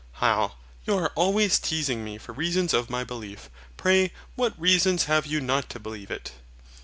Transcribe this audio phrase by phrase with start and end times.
[0.17, 0.53] HYL.
[0.83, 3.51] You are always teasing me for reasons of my belief.
[3.77, 6.31] Pray what reasons have you not to believe it?